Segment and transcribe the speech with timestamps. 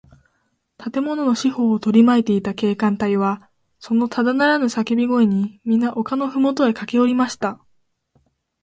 [0.79, 7.59] 建物の四ほうをとりまいていた警官隊は、そのただならぬさけび声に、みな丘のふもとへかけおりました。